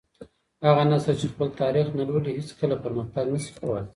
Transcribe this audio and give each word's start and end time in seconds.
هغه 0.65 0.83
نسل 0.91 1.15
چي 1.21 1.27
خپل 1.33 1.47
تاريخ 1.61 1.85
نه 1.97 2.03
لولي 2.09 2.31
هيڅکله 2.37 2.75
پرمختګ 2.85 3.25
نسي 3.33 3.51
کولای. 3.59 3.83